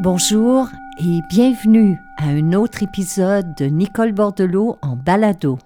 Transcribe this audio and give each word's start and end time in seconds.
Bonjour 0.00 0.68
et 0.98 1.20
bienvenue 1.28 2.00
à 2.16 2.24
un 2.26 2.52
autre 2.52 2.82
épisode 2.82 3.54
de 3.56 3.66
Nicole 3.66 4.12
Bordelot 4.12 4.76
en 4.82 4.96
balado. 4.96 5.56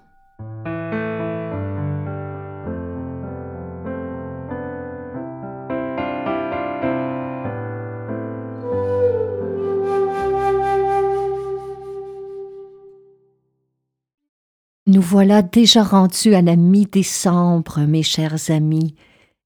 Nous 14.85 15.01
voilà 15.01 15.41
déjà 15.41 15.81
rendus 15.81 16.35
à 16.35 16.43
la 16.43 16.55
mi-décembre, 16.55 17.79
mes 17.87 18.03
chers 18.03 18.51
amis, 18.51 18.95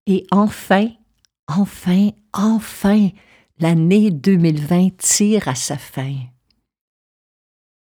et 0.08 0.26
enfin, 0.32 0.90
enfin, 1.48 2.10
enfin, 2.34 3.10
l'année 3.60 4.12
2020 4.12 4.98
tire 4.98 5.48
à 5.48 5.56
sa 5.56 5.78
fin. 5.78 6.16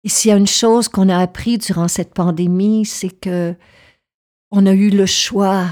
Et 0.03 0.09
s'il 0.09 0.29
y 0.29 0.33
a 0.33 0.37
une 0.37 0.47
chose 0.47 0.87
qu'on 0.87 1.09
a 1.09 1.17
appris 1.17 1.57
durant 1.57 1.87
cette 1.87 2.13
pandémie, 2.13 2.85
c'est 2.85 3.09
que 3.09 3.55
on 4.51 4.67
a 4.67 4.73
eu 4.73 4.89
le 4.89 5.05
choix 5.05 5.65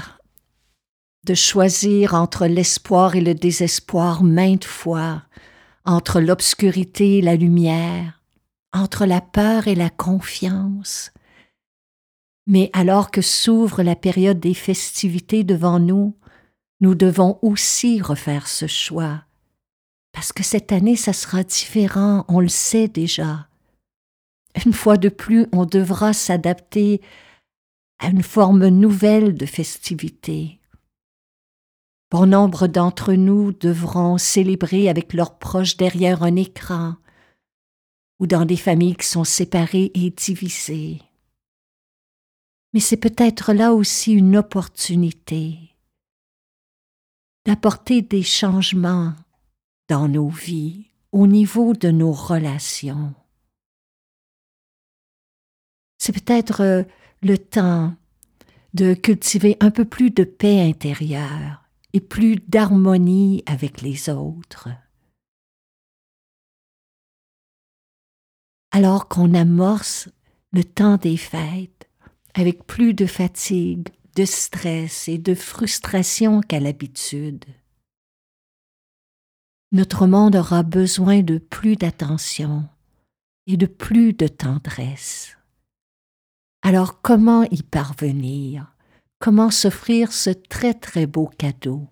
de 1.24 1.34
choisir 1.34 2.14
entre 2.14 2.46
l'espoir 2.46 3.14
et 3.14 3.20
le 3.20 3.34
désespoir 3.34 4.22
maintes 4.22 4.64
fois, 4.64 5.22
entre 5.84 6.20
l'obscurité 6.20 7.18
et 7.18 7.22
la 7.22 7.36
lumière, 7.36 8.22
entre 8.72 9.06
la 9.06 9.20
peur 9.20 9.68
et 9.68 9.74
la 9.74 9.88
confiance. 9.88 11.12
Mais 12.46 12.70
alors 12.72 13.10
que 13.10 13.22
s'ouvre 13.22 13.82
la 13.82 13.96
période 13.96 14.40
des 14.40 14.52
festivités 14.52 15.44
devant 15.44 15.78
nous, 15.78 16.18
nous 16.80 16.94
devons 16.94 17.38
aussi 17.40 18.02
refaire 18.02 18.48
ce 18.48 18.66
choix 18.66 19.24
parce 20.14 20.32
que 20.32 20.44
cette 20.44 20.70
année, 20.72 20.96
ça 20.96 21.12
sera 21.12 21.42
différent, 21.42 22.24
on 22.28 22.40
le 22.40 22.48
sait 22.48 22.88
déjà. 22.88 23.48
Une 24.64 24.72
fois 24.72 24.96
de 24.96 25.08
plus, 25.08 25.46
on 25.52 25.66
devra 25.66 26.12
s'adapter 26.12 27.02
à 27.98 28.08
une 28.08 28.22
forme 28.22 28.68
nouvelle 28.68 29.34
de 29.34 29.44
festivité. 29.44 30.60
Bon 32.12 32.26
nombre 32.26 32.68
d'entre 32.68 33.12
nous 33.14 33.52
devront 33.52 34.16
célébrer 34.16 34.88
avec 34.88 35.12
leurs 35.14 35.36
proches 35.36 35.76
derrière 35.76 36.22
un 36.22 36.36
écran 36.36 36.94
ou 38.20 38.28
dans 38.28 38.44
des 38.44 38.56
familles 38.56 38.94
qui 38.94 39.08
sont 39.08 39.24
séparées 39.24 39.90
et 39.94 40.10
divisées. 40.10 41.02
Mais 42.72 42.80
c'est 42.80 42.96
peut-être 42.96 43.52
là 43.52 43.74
aussi 43.74 44.12
une 44.12 44.36
opportunité 44.36 45.58
d'apporter 47.44 48.00
des 48.00 48.22
changements 48.22 49.14
dans 49.88 50.08
nos 50.08 50.28
vies, 50.28 50.86
au 51.12 51.26
niveau 51.26 51.74
de 51.74 51.90
nos 51.90 52.12
relations. 52.12 53.14
C'est 55.98 56.12
peut-être 56.12 56.60
euh, 56.60 56.82
le 57.22 57.38
temps 57.38 57.94
de 58.74 58.94
cultiver 58.94 59.56
un 59.60 59.70
peu 59.70 59.84
plus 59.84 60.10
de 60.10 60.24
paix 60.24 60.60
intérieure 60.60 61.64
et 61.92 62.00
plus 62.00 62.36
d'harmonie 62.48 63.42
avec 63.46 63.80
les 63.80 64.10
autres. 64.10 64.68
Alors 68.72 69.08
qu'on 69.08 69.32
amorce 69.34 70.08
le 70.52 70.64
temps 70.64 70.96
des 70.96 71.16
fêtes 71.16 71.88
avec 72.34 72.66
plus 72.66 72.92
de 72.92 73.06
fatigue, 73.06 73.88
de 74.16 74.24
stress 74.24 75.06
et 75.06 75.18
de 75.18 75.34
frustration 75.34 76.40
qu'à 76.40 76.58
l'habitude 76.58 77.44
notre 79.74 80.06
monde 80.06 80.36
aura 80.36 80.62
besoin 80.62 81.22
de 81.22 81.38
plus 81.38 81.74
d'attention 81.74 82.68
et 83.48 83.56
de 83.56 83.66
plus 83.66 84.12
de 84.12 84.28
tendresse. 84.28 85.36
Alors 86.62 87.02
comment 87.02 87.42
y 87.50 87.62
parvenir? 87.62 88.72
Comment 89.18 89.50
s'offrir 89.50 90.12
ce 90.12 90.30
très 90.30 90.74
très 90.74 91.06
beau 91.06 91.26
cadeau? 91.26 91.88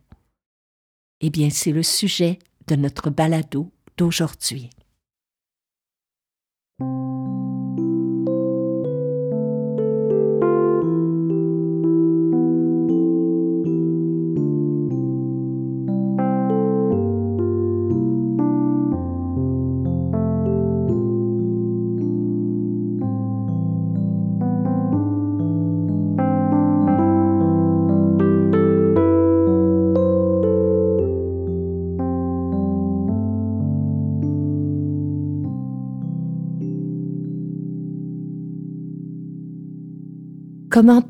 Eh 1.20 1.30
bien, 1.30 1.50
c'est 1.50 1.72
le 1.72 1.82
sujet 1.82 2.38
de 2.68 2.76
notre 2.76 3.10
balado 3.10 3.72
d'aujourd'hui. 3.96 4.70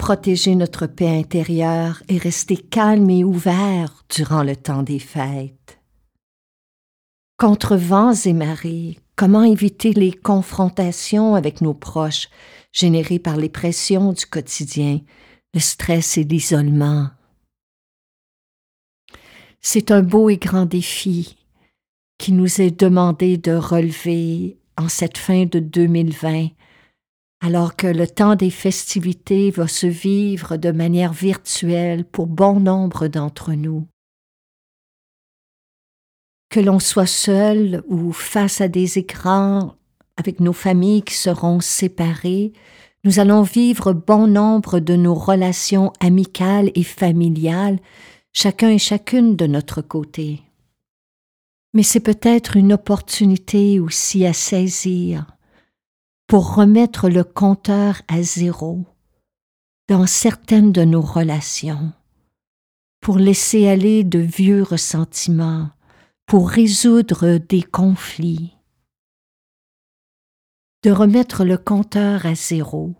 Protéger 0.03 0.57
notre 0.57 0.89
paix 0.89 1.17
intérieure 1.17 2.03
et 2.09 2.19
rester 2.19 2.57
calme 2.57 3.09
et 3.09 3.23
ouvert 3.23 4.05
durant 4.13 4.43
le 4.43 4.57
temps 4.57 4.83
des 4.83 4.99
fêtes? 4.99 5.79
Contre 7.39 7.77
vents 7.77 8.13
et 8.13 8.33
marées, 8.33 8.99
comment 9.15 9.45
éviter 9.45 9.93
les 9.93 10.11
confrontations 10.11 11.37
avec 11.37 11.61
nos 11.61 11.73
proches 11.73 12.29
générées 12.73 13.21
par 13.21 13.37
les 13.37 13.49
pressions 13.49 14.13
du 14.13 14.27
quotidien, 14.27 14.99
le 15.55 15.61
stress 15.61 16.19
et 16.19 16.25
l'isolement? 16.25 17.11
C'est 19.61 19.93
un 19.93 20.03
beau 20.03 20.31
et 20.31 20.37
grand 20.37 20.67
défi 20.67 21.37
qui 22.19 22.33
nous 22.33 22.61
est 22.61 22.77
demandé 22.77 23.37
de 23.37 23.53
relever 23.53 24.59
en 24.77 24.89
cette 24.89 25.17
fin 25.17 25.45
de 25.45 25.61
2020 25.61 26.49
alors 27.43 27.75
que 27.75 27.89
le 27.89 28.07
temps 28.07 28.37
des 28.37 28.51
festivités 28.51 29.51
va 29.51 29.67
se 29.67 29.89
vivre 29.89 30.57
de 30.57 30.71
manière 30.71 31.13
virtuelle 31.13 32.05
pour 32.05 32.29
bon 32.29 32.61
nombre 32.61 33.09
d'entre 33.09 33.53
nous. 33.53 33.85
Que 36.51 36.61
l'on 36.61 36.79
soit 36.79 37.07
seul 37.07 37.83
ou 37.89 38.13
face 38.13 38.61
à 38.61 38.69
des 38.69 38.99
écrans 38.99 39.75
avec 40.17 40.39
nos 40.39 40.53
familles 40.53 41.03
qui 41.03 41.15
seront 41.15 41.59
séparées, 41.59 42.53
nous 43.03 43.19
allons 43.19 43.43
vivre 43.43 43.93
bon 43.93 44.29
nombre 44.29 44.79
de 44.79 44.95
nos 44.95 45.15
relations 45.15 45.93
amicales 45.99 46.71
et 46.77 46.85
familiales, 46.85 47.81
chacun 48.33 48.71
et 48.71 48.79
chacune 48.79 49.35
de 49.35 49.49
notre 49.49 49.83
côté. 49.83 50.43
Mais 51.75 51.83
c'est 51.83 52.01
peut-être 52.01 52.57
une 52.57 52.75
opportunité 52.75 53.81
aussi 53.81 54.25
à 54.27 54.33
saisir 54.33 55.27
pour 56.33 56.55
remettre 56.55 57.11
le 57.11 57.25
compteur 57.25 58.01
à 58.09 58.23
zéro 58.23 58.87
dans 59.87 60.07
certaines 60.07 60.73
de 60.73 60.83
nos 60.83 61.03
relations, 61.03 61.93
pour 63.03 63.19
laisser 63.19 63.69
aller 63.69 64.03
de 64.03 64.19
vieux 64.21 64.63
ressentiments, 64.63 65.69
pour 66.25 66.49
résoudre 66.49 67.37
des 67.37 67.63
conflits, 67.63 68.57
de 70.83 70.91
remettre 70.91 71.45
le 71.45 71.59
compteur 71.59 72.25
à 72.25 72.35
zéro, 72.35 72.95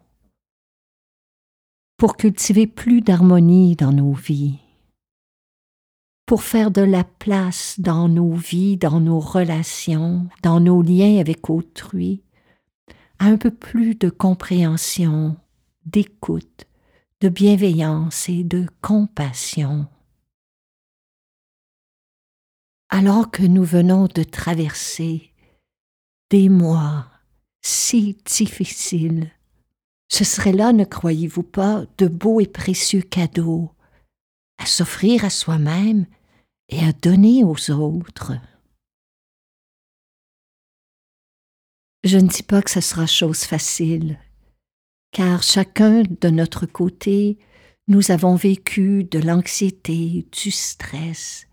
pour 1.97 2.19
cultiver 2.19 2.67
plus 2.67 3.01
d'harmonie 3.01 3.77
dans 3.77 3.93
nos 3.93 4.13
vies, 4.13 4.59
pour 6.27 6.43
faire 6.43 6.71
de 6.71 6.83
la 6.83 7.05
place 7.05 7.81
dans 7.81 8.11
nos 8.11 8.35
vies, 8.35 8.77
dans 8.77 9.01
nos 9.01 9.21
relations, 9.21 10.29
dans 10.43 10.61
nos 10.61 10.83
liens 10.83 11.19
avec 11.19 11.49
autrui, 11.49 12.23
un 13.25 13.37
peu 13.37 13.53
plus 13.53 13.95
de 13.95 14.11
compréhension, 14.11 15.37
d'écoute, 15.87 16.67
de 17.21 17.29
bienveillance 17.29 18.29
et 18.29 18.43
de 18.43 18.67
compassion. 18.81 19.87
Alors 22.89 23.31
que 23.31 23.45
nous 23.45 23.63
venons 23.63 24.09
de 24.13 24.25
traverser 24.25 25.33
des 26.31 26.49
mois 26.49 27.07
si 27.63 28.19
difficiles, 28.25 29.31
ce 30.09 30.25
serait 30.25 30.53
là, 30.53 30.73
ne 30.73 30.85
croyez-vous 30.85 31.45
pas, 31.45 31.85
de 31.99 32.09
beaux 32.09 32.41
et 32.41 32.49
précieux 32.49 33.03
cadeaux 33.03 33.71
à 34.59 34.67
s'offrir 34.67 35.25
à 35.25 35.31
soi-même 35.31 36.07
et 36.69 36.85
à 36.85 36.93
donner 36.93 37.45
aux 37.45 37.71
autres. 37.71 38.33
Je 42.05 42.19
ne 42.19 42.27
dis 42.27 42.43
pas 42.43 42.63
que 42.63 42.71
ce 42.71 42.81
sera 42.81 43.07
chose 43.07 43.45
facile, 43.45 44.19
car 45.13 45.45
chacun 45.45 46.03
de 46.03 46.31
notre 46.31 46.67
côté, 46.67 47.39
nous 47.87 48.11
avons 48.11 48.35
vécu 48.35 49.05
de 49.05 49.21
l'anxiété, 49.21 50.27
du 50.33 50.51
stress. 50.51 51.47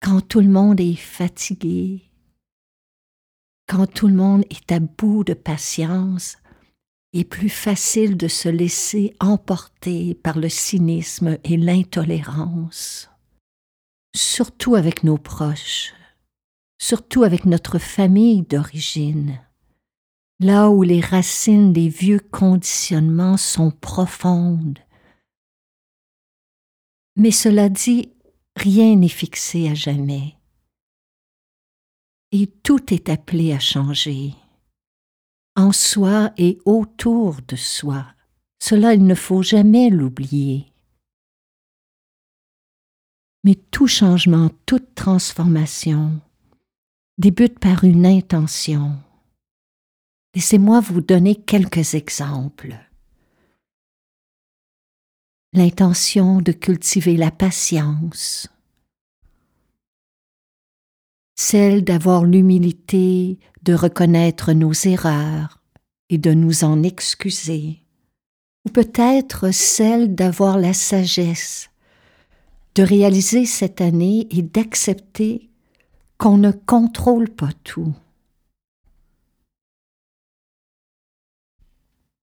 Quand 0.00 0.20
tout 0.20 0.40
le 0.40 0.48
monde 0.48 0.80
est 0.80 0.94
fatigué, 0.94 2.04
quand 3.68 3.92
tout 3.92 4.06
le 4.06 4.14
monde 4.14 4.44
est 4.50 4.70
à 4.70 4.78
bout 4.78 5.24
de 5.24 5.34
patience, 5.34 6.36
est 7.12 7.24
plus 7.24 7.48
facile 7.48 8.16
de 8.16 8.28
se 8.28 8.48
laisser 8.48 9.16
emporter 9.18 10.14
par 10.14 10.38
le 10.38 10.48
cynisme 10.48 11.38
et 11.42 11.56
l'intolérance, 11.56 13.10
surtout 14.14 14.76
avec 14.76 15.02
nos 15.02 15.18
proches, 15.18 15.94
surtout 16.78 17.22
avec 17.22 17.44
notre 17.44 17.78
famille 17.78 18.42
d'origine, 18.42 19.40
là 20.40 20.70
où 20.70 20.82
les 20.82 21.00
racines 21.00 21.72
des 21.72 21.88
vieux 21.88 22.20
conditionnements 22.20 23.36
sont 23.36 23.70
profondes. 23.70 24.78
Mais 27.16 27.30
cela 27.30 27.68
dit, 27.68 28.10
rien 28.56 28.96
n'est 28.96 29.08
fixé 29.08 29.68
à 29.68 29.74
jamais, 29.74 30.34
et 32.32 32.46
tout 32.46 32.92
est 32.92 33.08
appelé 33.08 33.52
à 33.52 33.58
changer 33.58 34.34
en 35.56 35.72
soi 35.72 36.32
et 36.36 36.58
autour 36.66 37.40
de 37.48 37.56
soi. 37.56 38.06
Cela, 38.62 38.94
il 38.94 39.06
ne 39.06 39.14
faut 39.14 39.42
jamais 39.42 39.90
l'oublier. 39.90 40.72
Mais 43.42 43.54
tout 43.54 43.86
changement, 43.86 44.50
toute 44.66 44.94
transformation 44.94 46.20
débute 47.18 47.58
par 47.58 47.84
une 47.84 48.04
intention. 48.04 48.98
Laissez-moi 50.34 50.80
vous 50.80 51.00
donner 51.00 51.34
quelques 51.34 51.94
exemples. 51.94 52.76
L'intention 55.54 56.42
de 56.42 56.52
cultiver 56.52 57.16
la 57.16 57.30
patience, 57.30 58.48
celle 61.34 61.84
d'avoir 61.84 62.24
l'humilité 62.24 63.38
de 63.62 63.72
reconnaître 63.72 64.52
nos 64.52 64.72
erreurs 64.72 65.62
et 66.10 66.18
de 66.18 66.34
nous 66.34 66.64
en 66.64 66.82
excuser, 66.82 67.82
ou 68.66 68.70
peut-être 68.70 69.52
celle 69.52 70.14
d'avoir 70.14 70.58
la 70.58 70.74
sagesse 70.74 71.70
de 72.74 72.82
réaliser 72.82 73.46
cette 73.46 73.80
année 73.80 74.28
et 74.30 74.42
d'accepter 74.42 75.48
qu'on 76.18 76.38
ne 76.38 76.50
contrôle 76.50 77.28
pas 77.28 77.52
tout. 77.64 77.94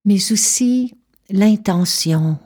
Mais 0.05 0.31
aussi 0.31 0.95
l'intention 1.29 2.39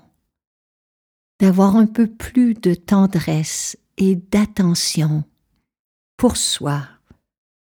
d'avoir 1.40 1.76
un 1.76 1.88
peu 1.88 2.08
plus 2.08 2.54
de 2.54 2.74
tendresse 2.74 3.78
et 3.98 4.16
d'attention 4.16 5.24
pour 6.18 6.38
soi, 6.38 6.88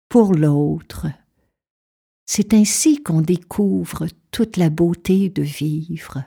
pour 0.08 0.34
l'autre. 0.34 1.06
C'est 2.26 2.54
ainsi 2.54 3.02
qu'on 3.02 3.20
découvre 3.22 4.06
toute 4.30 4.56
la 4.56 4.70
beauté 4.70 5.28
de 5.30 5.42
vivre. 5.42 6.22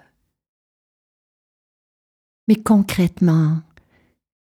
Mais 2.47 2.55
concrètement, 2.55 3.61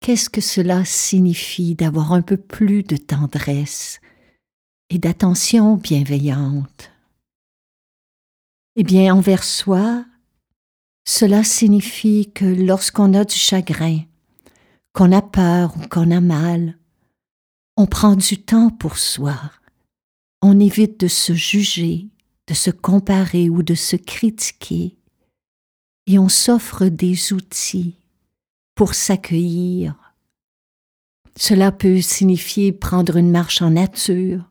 qu'est-ce 0.01 0.30
que 0.30 0.42
cela 0.42 0.83
signifie 0.83 1.75
d'avoir 1.75 2.12
un 2.12 2.21
peu 2.21 2.36
plus 2.36 2.83
de 2.83 2.98
tendresse 2.98 4.01
et 4.89 4.98
d'attention 4.98 5.75
bienveillante? 5.75 6.92
Eh 8.75 8.83
bien, 8.83 9.13
envers 9.13 9.44
soi, 9.44 10.03
cela 11.07 11.44
signifie 11.44 12.31
que 12.33 12.45
lorsqu'on 12.45 13.13
a 13.13 13.24
du 13.24 13.36
chagrin, 13.36 14.00
qu'on 14.94 15.12
a 15.12 15.21
peur 15.21 15.75
ou 15.77 15.88
qu'on 15.88 16.12
a 16.12 16.19
mal, 16.19 16.77
on 17.77 17.86
prend 17.86 18.15
du 18.15 18.42
temps 18.42 18.69
pour 18.69 18.98
soi. 18.98 19.39
On 20.42 20.59
évite 20.59 21.00
de 21.00 21.07
se 21.07 21.33
juger, 21.33 22.07
de 22.48 22.53
se 22.53 22.71
comparer 22.71 23.50
ou 23.50 23.62
de 23.62 23.75
se 23.75 23.95
critiquer. 23.95 24.98
Et 26.07 26.18
on 26.18 26.30
s'offre 26.30 26.88
des 26.88 27.33
outils 27.33 28.00
pour 28.76 28.94
s'accueillir. 28.94 29.96
Cela 31.38 31.72
peut 31.72 32.02
signifier 32.02 32.72
prendre 32.72 33.18
une 33.18 33.32
marche 33.32 33.62
en 33.62 33.72
nature, 33.72 34.50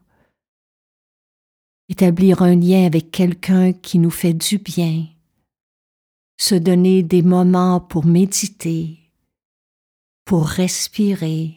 établir 1.88 2.42
un 2.42 2.54
lien 2.54 2.86
avec 2.86 3.10
quelqu'un 3.10 3.72
qui 3.72 3.98
nous 3.98 4.10
fait 4.10 4.34
du 4.34 4.58
bien, 4.58 5.06
se 6.38 6.54
donner 6.54 7.02
des 7.02 7.22
moments 7.22 7.80
pour 7.80 8.06
méditer, 8.06 8.98
pour 10.24 10.46
respirer, 10.46 11.56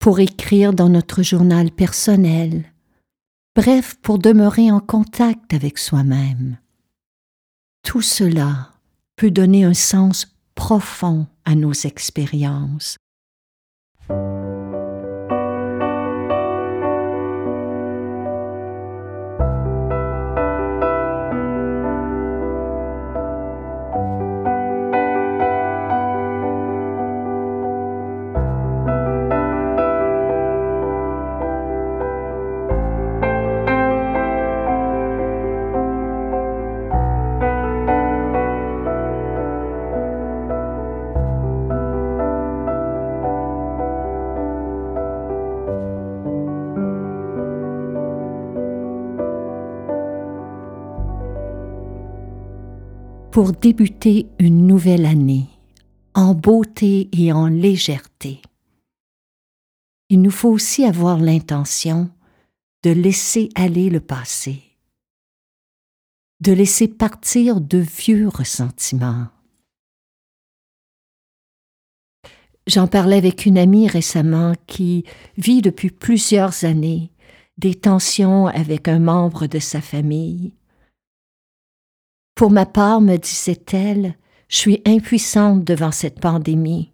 pour 0.00 0.18
écrire 0.18 0.72
dans 0.72 0.88
notre 0.88 1.22
journal 1.22 1.70
personnel, 1.70 2.72
bref, 3.54 3.96
pour 4.02 4.18
demeurer 4.18 4.70
en 4.70 4.80
contact 4.80 5.54
avec 5.54 5.78
soi-même. 5.78 6.58
Tout 7.82 8.02
cela 8.02 8.72
peut 9.16 9.30
donner 9.30 9.64
un 9.64 9.74
sens 9.74 10.26
profond 10.60 11.26
à 11.46 11.54
nos 11.54 11.72
expériences. 11.72 12.98
Pour 53.40 53.52
débuter 53.52 54.26
une 54.38 54.66
nouvelle 54.66 55.06
année 55.06 55.46
en 56.12 56.34
beauté 56.34 57.08
et 57.10 57.32
en 57.32 57.46
légèreté. 57.46 58.42
Il 60.10 60.20
nous 60.20 60.30
faut 60.30 60.50
aussi 60.50 60.84
avoir 60.84 61.16
l'intention 61.16 62.10
de 62.82 62.90
laisser 62.90 63.48
aller 63.54 63.88
le 63.88 64.00
passé, 64.00 64.60
de 66.40 66.52
laisser 66.52 66.86
partir 66.86 67.62
de 67.62 67.78
vieux 67.78 68.28
ressentiments. 68.28 69.28
J'en 72.66 72.88
parlais 72.88 73.16
avec 73.16 73.46
une 73.46 73.56
amie 73.56 73.88
récemment 73.88 74.52
qui 74.66 75.04
vit 75.38 75.62
depuis 75.62 75.88
plusieurs 75.88 76.64
années 76.64 77.10
des 77.56 77.74
tensions 77.74 78.48
avec 78.48 78.86
un 78.86 78.98
membre 78.98 79.46
de 79.46 79.58
sa 79.58 79.80
famille 79.80 80.52
pour 82.40 82.50
ma 82.50 82.64
part, 82.64 83.02
me 83.02 83.18
disait-elle, 83.18 84.16
je 84.48 84.56
suis 84.56 84.80
impuissante 84.86 85.62
devant 85.62 85.92
cette 85.92 86.20
pandémie, 86.20 86.90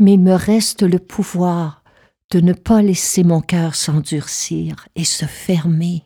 mais 0.00 0.14
il 0.14 0.20
me 0.20 0.34
reste 0.34 0.82
le 0.82 0.98
pouvoir 0.98 1.84
de 2.32 2.40
ne 2.40 2.52
pas 2.52 2.82
laisser 2.82 3.22
mon 3.22 3.40
cœur 3.40 3.76
s'endurcir 3.76 4.88
et 4.96 5.04
se 5.04 5.24
fermer. 5.24 6.02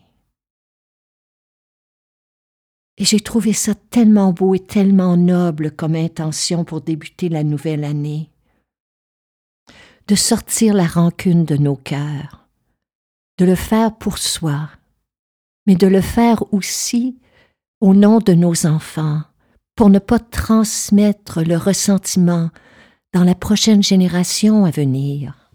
Et 2.99 3.07
j'ai 3.07 3.21
trouvé 3.21 3.55
ça 3.55 3.75
tellement 3.75 4.35
beau 4.35 4.55
et 4.55 4.61
tellement 4.61 5.17
noble 5.17 5.71
comme 5.71 5.95
intention 5.95 6.63
pour 6.63 6.83
débuter 6.83 7.31
la 7.31 7.45
nouvelle 7.45 7.83
année. 7.83 8.29
De 10.07 10.15
sortir 10.15 10.75
la 10.75 10.87
rancune 10.87 11.47
de 11.47 11.57
nos 11.57 11.77
cœurs, 11.77 12.47
de 13.39 13.47
le 13.47 13.55
faire 13.55 13.97
pour 13.97 14.19
soi, 14.19 14.69
mais 15.67 15.77
de 15.77 15.87
le 15.87 16.03
faire 16.03 16.45
aussi 16.53 17.20
au 17.81 17.95
nom 17.95 18.19
de 18.19 18.35
nos 18.35 18.67
enfants, 18.67 19.23
pour 19.75 19.89
ne 19.89 19.99
pas 19.99 20.19
transmettre 20.19 21.43
le 21.43 21.57
ressentiment 21.57 22.51
dans 23.13 23.25
la 23.25 23.35
prochaine 23.35 23.83
génération 23.83 24.65
à 24.65 24.71
venir. 24.71 25.51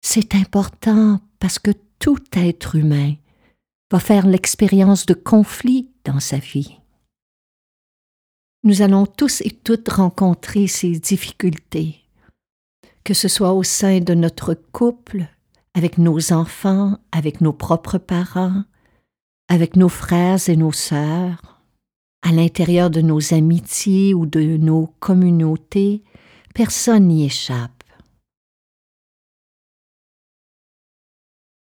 C'est 0.00 0.34
important 0.34 1.20
parce 1.40 1.58
que 1.58 1.72
tout 1.98 2.22
être 2.32 2.76
humain 2.76 3.14
va 3.90 3.98
faire 3.98 4.26
l'expérience 4.26 5.06
de 5.06 5.14
conflits 5.14 5.90
dans 6.04 6.20
sa 6.20 6.38
vie. 6.38 6.78
Nous 8.62 8.82
allons 8.82 9.06
tous 9.06 9.40
et 9.42 9.50
toutes 9.50 9.88
rencontrer 9.88 10.66
ces 10.68 10.98
difficultés, 10.98 12.00
que 13.02 13.12
ce 13.12 13.28
soit 13.28 13.52
au 13.52 13.62
sein 13.62 14.00
de 14.00 14.14
notre 14.14 14.54
couple, 14.54 15.26
avec 15.74 15.98
nos 15.98 16.32
enfants, 16.32 16.98
avec 17.12 17.40
nos 17.40 17.52
propres 17.52 17.98
parents, 17.98 18.64
avec 19.48 19.76
nos 19.76 19.88
frères 19.88 20.48
et 20.48 20.56
nos 20.56 20.72
sœurs, 20.72 21.60
à 22.22 22.32
l'intérieur 22.32 22.90
de 22.90 23.02
nos 23.02 23.34
amitiés 23.34 24.14
ou 24.14 24.26
de 24.26 24.40
nos 24.56 24.86
communautés, 24.98 26.02
personne 26.54 27.08
n'y 27.08 27.24
échappe. 27.24 27.84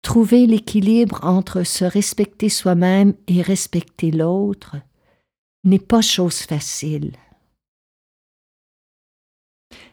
Trouver 0.02 0.46
l'équilibre 0.48 1.20
entre 1.24 1.64
se 1.64 1.86
respecter 1.86 2.50
soi-même 2.50 3.14
et 3.28 3.42
respecter 3.42 4.12
l'autre 4.12 4.76
n'est 5.64 5.80
pas 5.80 6.02
chose 6.02 6.40
facile. 6.40 7.16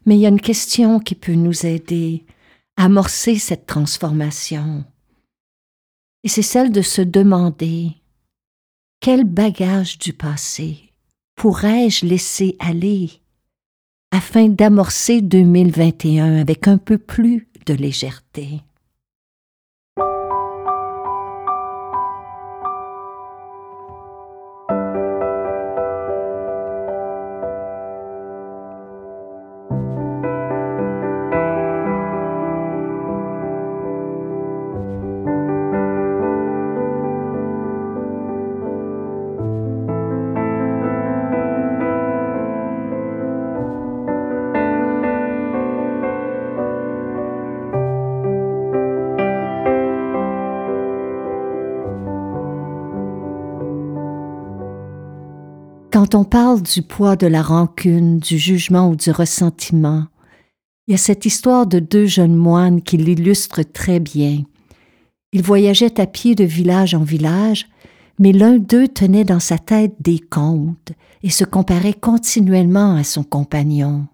Mais 0.07 0.17
il 0.17 0.21
y 0.21 0.27
a 0.27 0.31
une 0.31 0.41
question 0.41 0.99
qui 0.99 1.15
peut 1.15 1.35
nous 1.35 1.67
aider 1.67 2.25
à 2.77 2.87
amorcer 2.87 3.39
cette 3.39 3.67
transformation. 3.67 4.85
Et 6.29 6.31
c'est 6.31 6.43
celle 6.43 6.71
de 6.71 6.83
se 6.83 7.01
demander 7.01 7.93
quel 9.01 9.25
bagage 9.25 9.99
du 9.99 10.13
passé 10.13 10.77
pourrais-je 11.37 12.05
laisser 12.05 12.55
aller 12.59 13.23
afin 14.11 14.51
d'amorcer 14.51 15.23
2021 15.23 16.37
avec 16.37 16.69
un 16.69 16.77
peu 16.77 16.99
plus 16.99 17.49
de 17.65 17.73
légèreté? 17.73 18.61
Quand 56.11 56.21
on 56.21 56.25
parle 56.25 56.63
du 56.63 56.81
poids 56.81 57.17
de 57.17 57.27
la 57.27 57.43
rancune, 57.43 58.19
du 58.19 58.39
jugement 58.39 58.89
ou 58.89 58.97
du 58.97 59.11
ressentiment, 59.11 60.07
il 60.87 60.93
y 60.93 60.95
a 60.95 60.97
cette 60.97 61.27
histoire 61.27 61.67
de 61.67 61.81
deux 61.81 62.07
jeunes 62.07 62.35
moines 62.35 62.81
qui 62.81 62.97
l'illustrent 62.97 63.63
très 63.63 64.01
bien. 64.01 64.43
Ils 65.35 65.43
voyageaient 65.43 66.01
à 66.01 66.07
pied 66.07 66.35
de 66.35 66.45
village 66.45 66.95
en 66.95 67.03
village, 67.03 67.69
mais 68.19 68.33
l'un 68.33 68.57
d'eux 68.57 68.89
tenait 68.89 69.27
dans 69.27 69.39
sa 69.39 69.59
tête 69.59 69.97
des 70.01 70.19
comptes 70.19 70.93
et 71.23 71.29
se 71.29 71.45
comparait 71.45 71.93
continuellement 71.93 72.95
à 72.95 73.05
son 73.05 73.23
compagnon, 73.23 74.07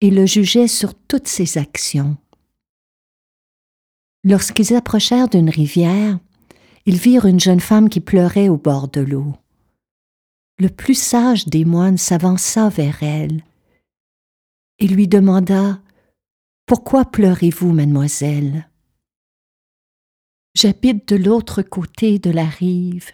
et 0.00 0.10
le 0.10 0.24
jugeait 0.24 0.68
sur 0.68 0.94
toutes 0.94 1.28
ses 1.28 1.58
actions. 1.58 2.16
Lorsqu'ils 4.24 4.74
approchèrent 4.74 5.28
d'une 5.28 5.50
rivière, 5.50 6.18
ils 6.86 6.96
virent 6.96 7.26
une 7.26 7.40
jeune 7.40 7.60
femme 7.60 7.90
qui 7.90 8.00
pleurait 8.00 8.48
au 8.48 8.56
bord 8.56 8.88
de 8.88 9.02
l'eau 9.02 9.34
le 10.60 10.68
plus 10.68 10.94
sage 10.94 11.46
des 11.46 11.64
moines 11.64 11.96
s'avança 11.96 12.68
vers 12.68 13.02
elle 13.02 13.42
et 14.78 14.86
lui 14.86 15.08
demanda 15.08 15.80
Pourquoi 16.66 17.06
pleurez-vous, 17.06 17.72
mademoiselle? 17.72 18.68
J'habite 20.54 21.08
de 21.08 21.16
l'autre 21.16 21.62
côté 21.62 22.18
de 22.18 22.30
la 22.30 22.44
rive, 22.44 23.10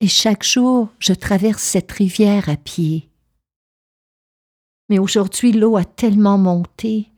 et 0.00 0.08
chaque 0.08 0.42
jour 0.42 0.88
je 0.98 1.12
traverse 1.12 1.62
cette 1.62 1.92
rivière 1.92 2.48
à 2.48 2.56
pied. 2.56 3.08
Mais 4.88 4.98
aujourd'hui 4.98 5.52
l'eau 5.52 5.76
a 5.76 5.84
tellement 5.84 6.38
monté 6.38 7.12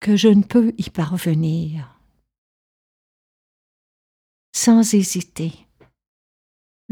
que 0.00 0.16
je 0.16 0.28
ne 0.28 0.42
peux 0.42 0.74
y 0.76 0.90
parvenir. 0.90 1.98
Sans 4.54 4.92
hésiter, 4.92 5.61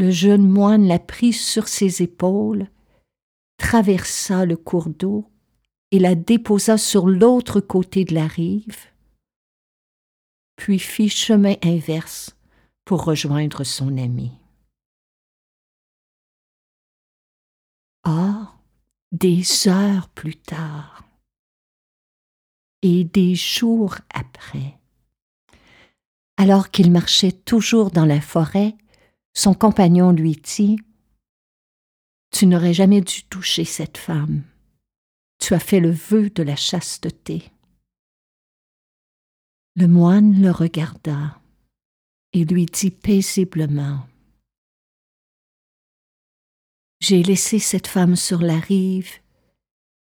le 0.00 0.10
jeune 0.10 0.48
moine 0.48 0.86
la 0.86 0.98
prit 0.98 1.34
sur 1.34 1.68
ses 1.68 2.02
épaules, 2.02 2.68
traversa 3.58 4.46
le 4.46 4.56
cours 4.56 4.88
d'eau 4.88 5.30
et 5.90 5.98
la 5.98 6.14
déposa 6.14 6.78
sur 6.78 7.06
l'autre 7.06 7.60
côté 7.60 8.06
de 8.06 8.14
la 8.14 8.26
rive, 8.26 8.86
puis 10.56 10.78
fit 10.78 11.10
chemin 11.10 11.54
inverse 11.62 12.34
pour 12.86 13.04
rejoindre 13.04 13.62
son 13.62 13.98
ami. 13.98 14.32
Or, 18.04 18.58
des 19.12 19.68
heures 19.68 20.08
plus 20.08 20.36
tard, 20.36 21.04
et 22.80 23.04
des 23.04 23.34
jours 23.34 23.96
après, 24.14 24.78
alors 26.38 26.70
qu'il 26.70 26.90
marchait 26.90 27.32
toujours 27.32 27.90
dans 27.90 28.06
la 28.06 28.22
forêt, 28.22 28.78
son 29.34 29.54
compagnon 29.54 30.12
lui 30.12 30.32
dit 30.32 30.78
Tu 32.30 32.46
n'aurais 32.46 32.74
jamais 32.74 33.00
dû 33.00 33.24
toucher 33.24 33.64
cette 33.64 33.98
femme. 33.98 34.42
Tu 35.38 35.54
as 35.54 35.60
fait 35.60 35.80
le 35.80 35.90
vœu 35.90 36.30
de 36.30 36.42
la 36.42 36.56
chasteté. 36.56 37.50
Le 39.76 39.86
moine 39.86 40.42
le 40.42 40.50
regarda 40.50 41.40
et 42.32 42.44
lui 42.44 42.66
dit 42.66 42.90
paisiblement 42.90 44.06
J'ai 47.00 47.22
laissé 47.22 47.58
cette 47.58 47.86
femme 47.86 48.16
sur 48.16 48.40
la 48.40 48.58
rive 48.58 49.20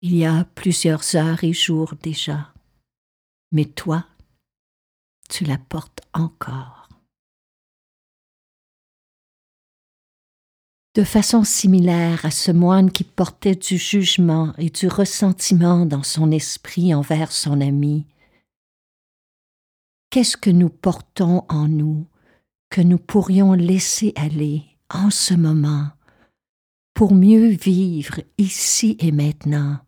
il 0.02 0.16
y 0.16 0.24
a 0.24 0.44
plusieurs 0.54 1.14
heures 1.14 1.44
et 1.44 1.52
jours 1.52 1.94
déjà, 1.94 2.54
mais 3.52 3.66
toi, 3.66 4.06
tu 5.28 5.44
la 5.44 5.58
portes 5.58 6.00
encore. 6.14 6.79
De 10.94 11.04
façon 11.04 11.44
similaire 11.44 12.24
à 12.24 12.30
ce 12.30 12.50
moine 12.50 12.90
qui 12.90 13.04
portait 13.04 13.54
du 13.54 13.78
jugement 13.78 14.52
et 14.58 14.70
du 14.70 14.88
ressentiment 14.88 15.86
dans 15.86 16.02
son 16.02 16.32
esprit 16.32 16.94
envers 16.94 17.30
son 17.30 17.60
ami. 17.60 18.06
Qu'est-ce 20.10 20.36
que 20.36 20.50
nous 20.50 20.68
portons 20.68 21.44
en 21.48 21.68
nous 21.68 22.06
que 22.70 22.80
nous 22.80 22.98
pourrions 22.98 23.52
laisser 23.52 24.12
aller 24.16 24.64
en 24.92 25.10
ce 25.10 25.34
moment 25.34 25.90
pour 26.94 27.14
mieux 27.14 27.48
vivre 27.48 28.20
ici 28.36 28.96
et 28.98 29.12
maintenant, 29.12 29.78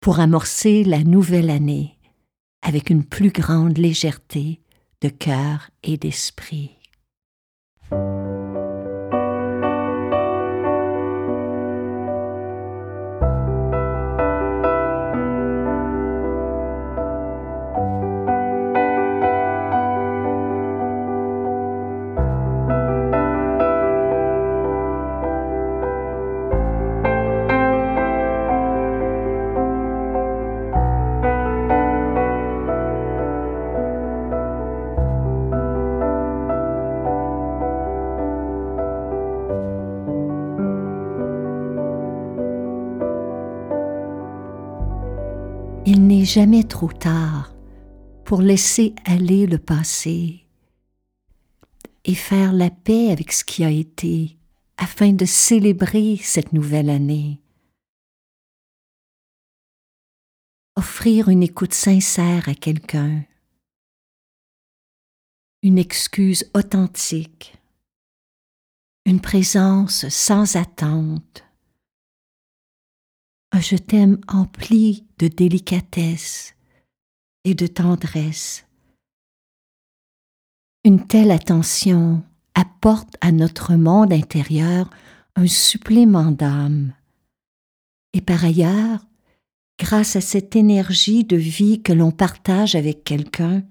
pour 0.00 0.20
amorcer 0.20 0.84
la 0.84 1.02
nouvelle 1.02 1.50
année 1.50 1.98
avec 2.62 2.90
une 2.90 3.04
plus 3.04 3.30
grande 3.30 3.76
légèreté 3.76 4.60
de 5.00 5.08
cœur 5.08 5.70
et 5.82 5.96
d'esprit? 5.96 6.81
Jamais 46.24 46.64
trop 46.64 46.92
tard 46.92 47.54
pour 48.24 48.40
laisser 48.40 48.94
aller 49.04 49.46
le 49.46 49.58
passé 49.58 50.46
et 52.04 52.14
faire 52.14 52.52
la 52.52 52.70
paix 52.70 53.10
avec 53.10 53.32
ce 53.32 53.44
qui 53.44 53.64
a 53.64 53.70
été 53.70 54.36
afin 54.76 55.12
de 55.12 55.24
célébrer 55.24 56.18
cette 56.22 56.52
nouvelle 56.52 56.90
année. 56.90 57.40
Offrir 60.76 61.28
une 61.28 61.42
écoute 61.42 61.74
sincère 61.74 62.48
à 62.48 62.54
quelqu'un, 62.54 63.24
une 65.62 65.78
excuse 65.78 66.50
authentique, 66.54 67.54
une 69.04 69.20
présence 69.20 70.08
sans 70.08 70.56
attente, 70.56 71.44
un 73.52 73.60
je 73.60 73.76
t'aime 73.76 74.18
empli 74.28 75.04
de 75.18 75.28
délicatesse 75.28 76.54
et 77.44 77.54
de 77.54 77.66
tendresse. 77.66 78.64
Une 80.84 81.06
telle 81.06 81.30
attention 81.30 82.24
apporte 82.54 83.14
à 83.20 83.30
notre 83.30 83.74
monde 83.74 84.12
intérieur 84.12 84.90
un 85.36 85.46
supplément 85.46 86.30
d'âme. 86.30 86.94
Et 88.14 88.20
par 88.20 88.44
ailleurs, 88.44 89.06
grâce 89.78 90.16
à 90.16 90.20
cette 90.20 90.56
énergie 90.56 91.24
de 91.24 91.36
vie 91.36 91.82
que 91.82 91.92
l'on 91.92 92.10
partage 92.10 92.74
avec 92.74 93.04
quelqu'un, 93.04 93.62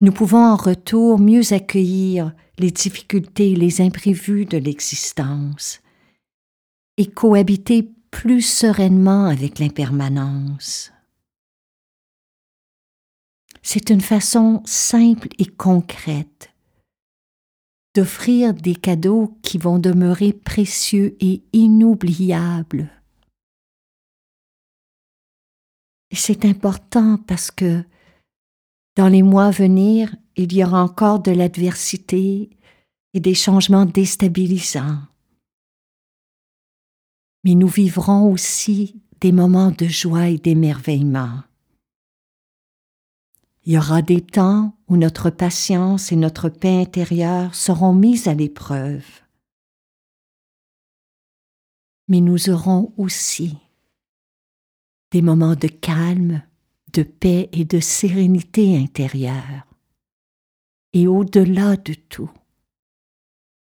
nous 0.00 0.12
pouvons 0.12 0.44
en 0.44 0.56
retour 0.56 1.18
mieux 1.18 1.52
accueillir 1.52 2.32
les 2.58 2.70
difficultés 2.70 3.52
et 3.52 3.56
les 3.56 3.80
imprévus 3.80 4.44
de 4.44 4.58
l'existence 4.58 5.80
et 6.98 7.06
cohabiter 7.06 7.90
plus 8.12 8.42
sereinement 8.42 9.24
avec 9.24 9.58
l'impermanence. 9.58 10.92
C'est 13.62 13.90
une 13.90 14.00
façon 14.00 14.62
simple 14.64 15.28
et 15.38 15.46
concrète 15.46 16.50
d'offrir 17.94 18.54
des 18.54 18.76
cadeaux 18.76 19.36
qui 19.42 19.58
vont 19.58 19.78
demeurer 19.78 20.32
précieux 20.32 21.16
et 21.20 21.42
inoubliables. 21.52 22.90
Et 26.10 26.16
c'est 26.16 26.44
important 26.44 27.18
parce 27.26 27.50
que 27.50 27.84
dans 28.96 29.08
les 29.08 29.22
mois 29.22 29.46
à 29.46 29.50
venir, 29.50 30.14
il 30.36 30.52
y 30.52 30.62
aura 30.62 30.82
encore 30.82 31.20
de 31.20 31.32
l'adversité 31.32 32.50
et 33.14 33.20
des 33.20 33.34
changements 33.34 33.86
déstabilisants. 33.86 35.00
Mais 37.44 37.54
nous 37.54 37.68
vivrons 37.68 38.30
aussi 38.30 39.02
des 39.20 39.32
moments 39.32 39.70
de 39.70 39.86
joie 39.86 40.28
et 40.28 40.38
d'émerveillement. 40.38 41.42
Il 43.64 43.74
y 43.74 43.78
aura 43.78 44.02
des 44.02 44.20
temps 44.20 44.76
où 44.88 44.96
notre 44.96 45.30
patience 45.30 46.10
et 46.10 46.16
notre 46.16 46.48
paix 46.48 46.80
intérieure 46.80 47.54
seront 47.54 47.94
mises 47.94 48.26
à 48.26 48.34
l'épreuve. 48.34 49.06
Mais 52.08 52.20
nous 52.20 52.50
aurons 52.50 52.92
aussi 52.96 53.56
des 55.12 55.22
moments 55.22 55.54
de 55.54 55.68
calme, 55.68 56.42
de 56.92 57.02
paix 57.04 57.48
et 57.52 57.64
de 57.64 57.78
sérénité 57.78 58.76
intérieure. 58.76 59.66
Et 60.92 61.06
au-delà 61.06 61.76
de 61.76 61.94
tout, 61.94 62.30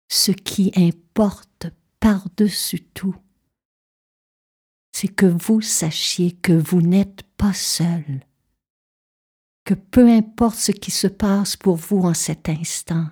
ce 0.10 0.32
qui 0.32 0.72
importe 0.75 1.67
par-dessus 2.00 2.82
tout, 2.93 3.15
c'est 4.93 5.07
que 5.07 5.25
vous 5.25 5.59
sachiez 5.59 6.31
que 6.31 6.53
vous 6.53 6.81
n'êtes 6.81 7.23
pas 7.35 7.53
seul, 7.53 8.25
que 9.65 9.73
peu 9.73 10.07
importe 10.07 10.57
ce 10.57 10.71
qui 10.71 10.91
se 10.91 11.07
passe 11.07 11.57
pour 11.57 11.75
vous 11.75 12.01
en 12.01 12.13
cet 12.13 12.47
instant, 12.47 13.07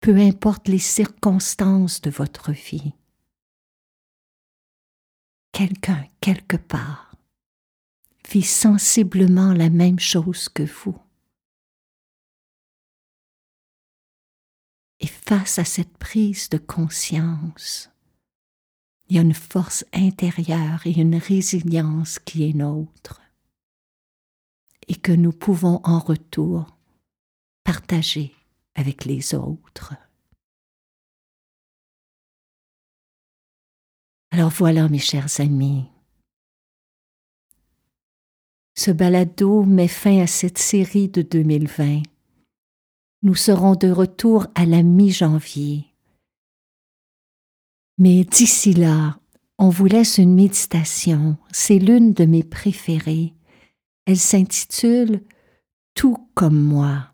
peu 0.00 0.16
importe 0.16 0.68
les 0.68 0.78
circonstances 0.78 2.00
de 2.00 2.10
votre 2.10 2.52
vie, 2.52 2.94
quelqu'un 5.52 6.06
quelque 6.20 6.56
part 6.56 7.16
vit 8.30 8.42
sensiblement 8.42 9.52
la 9.52 9.68
même 9.68 9.98
chose 9.98 10.48
que 10.48 10.62
vous. 10.62 10.98
Et 15.00 15.06
face 15.06 15.58
à 15.58 15.64
cette 15.64 15.98
prise 15.98 16.48
de 16.48 16.58
conscience, 16.58 17.93
il 19.08 19.16
y 19.16 19.18
a 19.18 19.22
une 19.22 19.34
force 19.34 19.84
intérieure 19.92 20.86
et 20.86 20.92
une 20.92 21.16
résilience 21.16 22.18
qui 22.18 22.48
est 22.48 22.54
nôtre 22.54 23.20
et 24.88 24.96
que 24.96 25.12
nous 25.12 25.32
pouvons 25.32 25.80
en 25.84 25.98
retour 25.98 26.76
partager 27.64 28.34
avec 28.74 29.04
les 29.04 29.34
autres. 29.34 29.94
Alors 34.30 34.50
voilà, 34.50 34.88
mes 34.88 34.98
chers 34.98 35.40
amis, 35.40 35.84
ce 38.74 38.90
balado 38.90 39.62
met 39.62 39.86
fin 39.86 40.20
à 40.20 40.26
cette 40.26 40.58
série 40.58 41.08
de 41.08 41.22
2020. 41.22 42.02
Nous 43.22 43.36
serons 43.36 43.76
de 43.76 43.88
retour 43.88 44.48
à 44.56 44.66
la 44.66 44.82
mi-janvier. 44.82 45.93
Mais 47.98 48.24
d'ici 48.24 48.74
là, 48.74 49.18
on 49.58 49.68
vous 49.68 49.86
laisse 49.86 50.18
une 50.18 50.34
méditation. 50.34 51.36
C'est 51.52 51.78
l'une 51.78 52.12
de 52.12 52.24
mes 52.24 52.42
préférées. 52.42 53.34
Elle 54.06 54.18
s'intitule 54.18 55.22
Tout 55.94 56.28
comme 56.34 56.60
moi. 56.60 57.12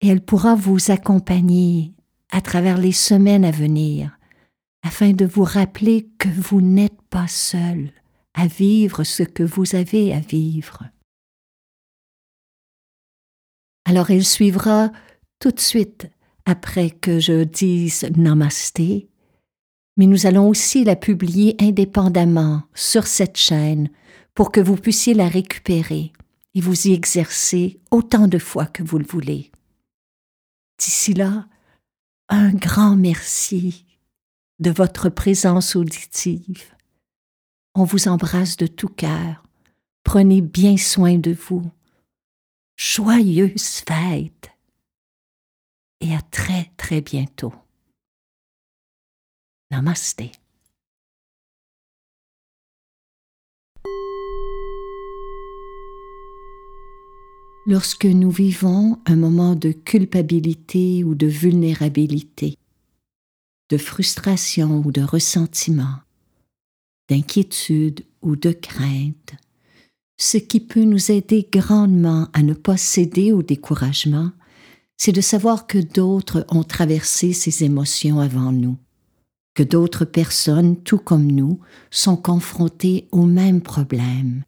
Et 0.00 0.08
elle 0.08 0.24
pourra 0.24 0.54
vous 0.54 0.90
accompagner 0.90 1.92
à 2.30 2.40
travers 2.40 2.78
les 2.78 2.92
semaines 2.92 3.44
à 3.44 3.50
venir 3.50 4.16
afin 4.82 5.12
de 5.12 5.26
vous 5.26 5.44
rappeler 5.44 6.08
que 6.18 6.28
vous 6.28 6.60
n'êtes 6.60 7.02
pas 7.10 7.28
seul 7.28 7.92
à 8.34 8.46
vivre 8.46 9.04
ce 9.04 9.22
que 9.22 9.42
vous 9.42 9.74
avez 9.74 10.14
à 10.14 10.20
vivre. 10.20 10.84
Alors 13.84 14.10
elle 14.10 14.24
suivra 14.24 14.90
tout 15.38 15.50
de 15.50 15.60
suite 15.60 16.08
après 16.46 16.90
que 16.90 17.18
je 17.18 17.44
dise 17.44 18.08
Namasté, 18.16 19.09
mais 19.96 20.06
nous 20.06 20.26
allons 20.26 20.48
aussi 20.48 20.84
la 20.84 20.96
publier 20.96 21.56
indépendamment 21.60 22.62
sur 22.74 23.06
cette 23.06 23.36
chaîne 23.36 23.90
pour 24.34 24.52
que 24.52 24.60
vous 24.60 24.76
puissiez 24.76 25.14
la 25.14 25.28
récupérer 25.28 26.12
et 26.54 26.60
vous 26.60 26.88
y 26.88 26.92
exercer 26.92 27.80
autant 27.90 28.28
de 28.28 28.38
fois 28.38 28.66
que 28.66 28.82
vous 28.82 28.98
le 28.98 29.06
voulez. 29.06 29.50
D'ici 30.78 31.14
là, 31.14 31.46
un 32.28 32.52
grand 32.52 32.96
merci 32.96 33.84
de 34.60 34.70
votre 34.70 35.08
présence 35.08 35.76
auditive. 35.76 36.64
On 37.74 37.84
vous 37.84 38.08
embrasse 38.08 38.56
de 38.56 38.66
tout 38.66 38.88
cœur. 38.88 39.42
Prenez 40.04 40.40
bien 40.40 40.76
soin 40.76 41.18
de 41.18 41.32
vous. 41.32 41.70
Joyeuses 42.76 43.82
fêtes 43.86 44.50
et 46.00 46.14
à 46.14 46.22
très 46.22 46.70
très 46.76 47.00
bientôt. 47.00 47.52
Lorsque 57.66 58.06
nous 58.06 58.30
vivons 58.30 58.98
un 59.06 59.16
moment 59.16 59.54
de 59.54 59.70
culpabilité 59.70 61.04
ou 61.04 61.14
de 61.14 61.26
vulnérabilité, 61.26 62.56
de 63.68 63.76
frustration 63.76 64.82
ou 64.84 64.90
de 64.90 65.02
ressentiment, 65.02 66.00
d'inquiétude 67.08 68.04
ou 68.22 68.34
de 68.34 68.50
crainte, 68.50 69.34
ce 70.16 70.36
qui 70.36 70.58
peut 70.58 70.82
nous 70.82 71.12
aider 71.12 71.48
grandement 71.50 72.28
à 72.32 72.42
ne 72.42 72.54
pas 72.54 72.76
céder 72.76 73.32
au 73.32 73.42
découragement, 73.42 74.32
c'est 74.96 75.12
de 75.12 75.20
savoir 75.20 75.66
que 75.66 75.78
d'autres 75.78 76.44
ont 76.48 76.64
traversé 76.64 77.32
ces 77.32 77.62
émotions 77.62 78.20
avant 78.20 78.52
nous, 78.52 78.76
d'autres 79.62 80.04
personnes, 80.04 80.76
tout 80.76 80.98
comme 80.98 81.30
nous, 81.30 81.60
sont 81.90 82.16
confrontées 82.16 83.08
aux 83.12 83.26
mêmes 83.26 83.60
problèmes. 83.60 84.44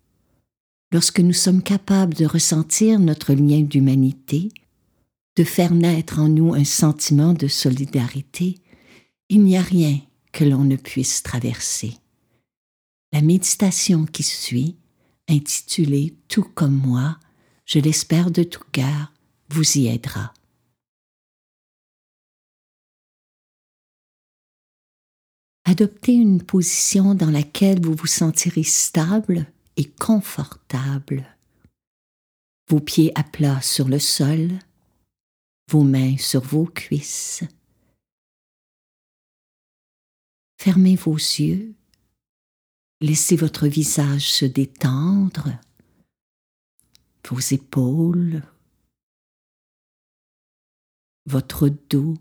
Lorsque 0.92 1.20
nous 1.20 1.33
sommes 1.33 1.62
capables 1.62 2.14
de 2.14 2.27
ressentir 2.27 2.98
notre 2.98 3.33
lien 3.33 3.62
d'humanité, 3.62 4.51
de 5.37 5.44
faire 5.44 5.72
naître 5.72 6.18
en 6.18 6.29
nous 6.29 6.55
un 6.55 6.64
sentiment 6.64 7.33
de 7.33 7.48
solidarité, 7.48 8.59
il 9.29 9.42
n'y 9.42 9.57
a 9.57 9.62
rien 9.62 9.98
que 10.33 10.44
l'on 10.44 10.64
ne 10.64 10.77
puisse 10.77 11.22
traverser. 11.22 11.94
La 13.12 13.22
méditation 13.22 14.05
qui 14.05 14.22
suit, 14.22 14.77
intitulée 15.29 16.14
Tout 16.29 16.46
comme 16.55 16.77
moi, 16.77 17.18
je 17.64 17.79
l'espère 17.79 18.31
de 18.31 18.42
tout 18.42 18.64
cœur, 18.72 19.12
vous 19.48 19.79
y 19.79 19.87
aidera. 19.87 20.33
Adoptez 25.64 26.12
une 26.12 26.42
position 26.42 27.14
dans 27.14 27.31
laquelle 27.31 27.81
vous 27.81 27.94
vous 27.94 28.07
sentirez 28.07 28.64
stable 28.64 29.46
et 29.77 29.88
confortable. 29.88 31.25
Vos 32.68 32.81
pieds 32.81 33.12
à 33.14 33.22
plat 33.22 33.61
sur 33.61 33.88
le 33.88 33.98
sol, 33.98 34.59
vos 35.70 35.85
mains 35.85 36.16
sur 36.18 36.42
vos 36.42 36.66
cuisses. 36.66 37.44
Fermez 40.61 40.96
vos 40.96 41.16
yeux, 41.16 41.75
laissez 43.01 43.37
votre 43.37 43.66
visage 43.66 44.31
se 44.31 44.44
détendre, 44.44 45.59
vos 47.29 47.40
épaules, 47.40 48.42
votre 51.27 51.68
dos, 51.68 52.16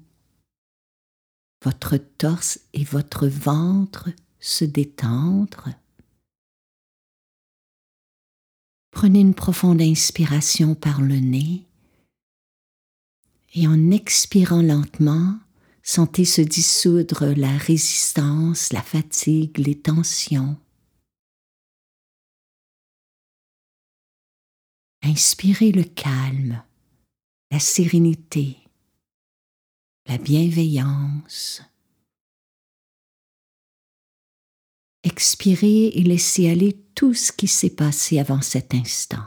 votre 1.64 1.98
torse 1.98 2.60
et 2.74 2.84
votre 2.84 3.28
ventre 3.28 4.10
se 4.40 4.66
détendre. 4.66 5.70
Prenez 8.92 9.20
une 9.20 9.36
profonde 9.36 9.82
inspiration 9.82 10.76
par 10.76 11.02
le 11.02 11.20
nez 11.20 11.66
et 13.54 13.68
en 13.68 13.92
expirant 13.92 14.62
lentement, 14.62 15.38
Sentez 15.84 16.26
se 16.26 16.42
dissoudre 16.42 17.34
la 17.36 17.58
résistance, 17.58 18.72
la 18.72 18.84
fatigue, 18.84 19.58
les 19.58 19.80
tensions. 19.80 20.58
Inspirez 25.04 25.72
le 25.72 25.84
calme, 25.84 26.64
la 27.50 27.60
sérénité, 27.60 28.58
la 30.12 30.18
bienveillance. 30.18 31.62
Expirez 35.04 35.88
et 35.88 36.04
laissez 36.04 36.50
aller 36.50 36.74
tout 36.96 37.14
ce 37.14 37.32
qui 37.32 37.48
s'est 37.48 37.76
passé 37.76 38.20
avant 38.20 38.42
cet 38.42 38.74
instant. 38.74 39.24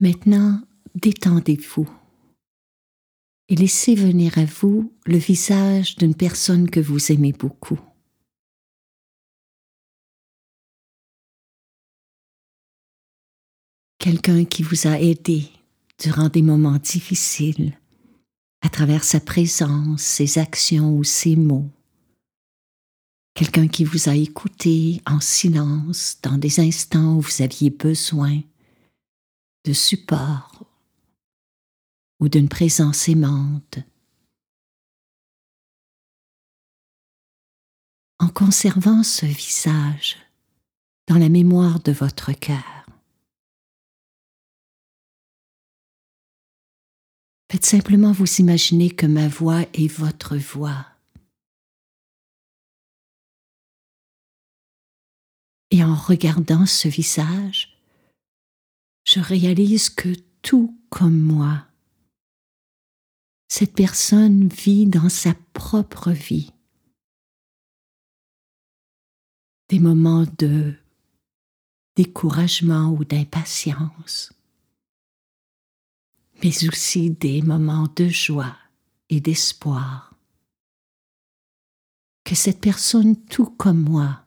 Maintenant, 0.00 0.62
détendez-vous 0.96 1.88
et 3.48 3.54
laissez 3.54 3.94
venir 3.94 4.36
à 4.36 4.46
vous 4.46 4.92
le 5.04 5.18
visage 5.18 5.94
d'une 5.94 6.16
personne 6.16 6.68
que 6.68 6.80
vous 6.80 7.12
aimez 7.12 7.32
beaucoup. 7.32 7.78
Quelqu'un 13.98 14.44
qui 14.44 14.64
vous 14.64 14.88
a 14.88 15.00
aidé 15.00 15.55
durant 16.02 16.28
des 16.28 16.42
moments 16.42 16.78
difficiles 16.78 17.78
à 18.62 18.68
travers 18.68 19.04
sa 19.04 19.20
présence, 19.20 20.02
ses 20.02 20.38
actions 20.38 20.94
ou 20.96 21.04
ses 21.04 21.36
mots. 21.36 21.70
Quelqu'un 23.34 23.68
qui 23.68 23.84
vous 23.84 24.08
a 24.08 24.14
écouté 24.14 25.02
en 25.06 25.20
silence 25.20 26.18
dans 26.22 26.38
des 26.38 26.58
instants 26.58 27.16
où 27.16 27.20
vous 27.20 27.42
aviez 27.42 27.70
besoin 27.70 28.40
de 29.64 29.72
support 29.72 30.64
ou 32.18 32.28
d'une 32.28 32.48
présence 32.48 33.08
aimante. 33.08 33.78
En 38.18 38.28
conservant 38.28 39.02
ce 39.02 39.26
visage 39.26 40.16
dans 41.08 41.18
la 41.18 41.28
mémoire 41.28 41.80
de 41.80 41.92
votre 41.92 42.32
cœur, 42.32 42.85
faites 47.50 47.64
simplement 47.64 48.12
vous 48.12 48.40
imaginer 48.40 48.90
que 48.90 49.06
ma 49.06 49.28
voix 49.28 49.62
est 49.72 49.88
votre 49.88 50.36
voix. 50.36 50.86
Et 55.70 55.82
en 55.82 55.94
regardant 55.94 56.66
ce 56.66 56.88
visage, 56.88 57.78
je 59.04 59.20
réalise 59.20 59.90
que 59.90 60.14
tout 60.42 60.78
comme 60.90 61.18
moi, 61.18 61.66
cette 63.48 63.74
personne 63.74 64.48
vit 64.48 64.86
dans 64.86 65.08
sa 65.08 65.34
propre 65.52 66.10
vie 66.10 66.52
des 69.68 69.80
moments 69.80 70.26
de 70.38 70.74
découragement 71.96 72.90
ou 72.90 73.04
d'impatience, 73.04 74.32
mais 76.42 76.68
aussi 76.68 77.10
des 77.10 77.42
moments 77.42 77.88
de 77.96 78.08
joie 78.08 78.56
et 79.08 79.20
d'espoir. 79.20 80.14
Que 82.24 82.34
cette 82.34 82.60
personne, 82.60 83.16
tout 83.26 83.46
comme 83.46 83.82
moi, 83.82 84.24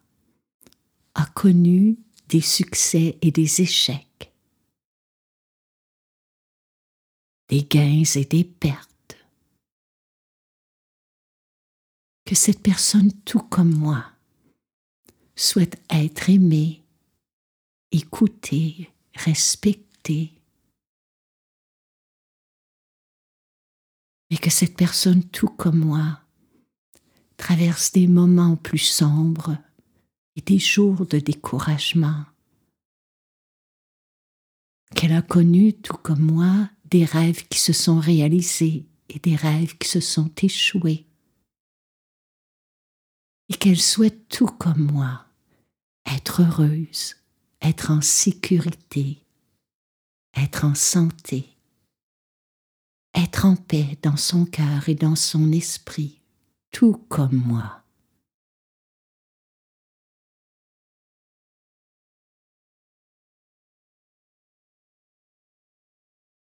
a 1.15 1.26
connu 1.26 1.98
des 2.30 2.41
succès 2.41 3.17
et 3.22 3.32
des 3.32 3.62
échecs, 3.62 4.32
des 7.50 7.63
gains 7.63 8.04
et 8.15 8.26
des 8.26 8.43
pertes 8.43 8.89
que 12.30 12.36
cette 12.36 12.62
personne, 12.62 13.12
tout 13.24 13.39
comme 13.39 13.74
moi, 13.74 14.06
souhaite 15.36 15.82
être 15.89 16.30
aimée, 16.30 16.84
écoutée, 17.91 18.91
respectée, 19.15 20.38
mais 24.29 24.37
que 24.37 24.49
cette 24.49 24.75
personne, 24.75 25.23
tout 25.23 25.47
comme 25.47 25.79
moi, 25.79 26.19
traverse 27.37 27.91
des 27.91 28.07
moments 28.07 28.55
plus 28.55 28.77
sombres 28.77 29.57
et 30.35 30.41
des 30.41 30.59
jours 30.59 31.05
de 31.05 31.19
découragement, 31.19 32.25
qu'elle 34.95 35.13
a 35.13 35.21
connu, 35.21 35.73
tout 35.73 35.97
comme 35.97 36.21
moi, 36.21 36.69
des 36.85 37.05
rêves 37.05 37.47
qui 37.47 37.59
se 37.59 37.73
sont 37.73 37.99
réalisés 37.99 38.85
et 39.09 39.19
des 39.19 39.35
rêves 39.35 39.77
qui 39.77 39.87
se 39.87 39.99
sont 39.99 40.31
échoués. 40.41 41.05
Et 43.49 43.55
qu'elle 43.55 43.79
souhaite 43.79 44.27
tout 44.29 44.45
comme 44.45 44.91
moi, 44.91 45.25
être 46.05 46.43
heureuse, 46.43 47.15
être 47.61 47.91
en 47.91 48.01
sécurité, 48.01 49.23
être 50.35 50.65
en 50.65 50.75
santé, 50.75 51.49
être 53.13 53.45
en 53.45 53.56
paix 53.56 53.98
dans 54.02 54.17
son 54.17 54.45
cœur 54.45 54.89
et 54.89 54.95
dans 54.95 55.15
son 55.15 55.52
esprit, 55.52 56.22
tout 56.72 56.93
comme 57.10 57.36
moi. 57.45 57.84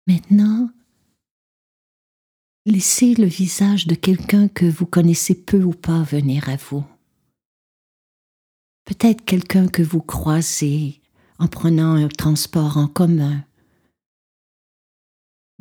Maintenant, 0.05 0.69
Laissez 2.65 3.13
le 3.15 3.25
visage 3.25 3.87
de 3.87 3.95
quelqu'un 3.95 4.47
que 4.47 4.65
vous 4.65 4.85
connaissez 4.85 5.35
peu 5.35 5.61
ou 5.63 5.73
pas 5.73 6.01
venir 6.03 6.47
à 6.47 6.55
vous. 6.55 6.85
Peut-être 8.85 9.25
quelqu'un 9.25 9.67
que 9.67 9.83
vous 9.83 9.99
croisez 9.99 11.01
en 11.39 11.47
prenant 11.47 11.95
un 11.95 12.07
transport 12.07 12.77
en 12.77 12.87
commun, 12.87 13.43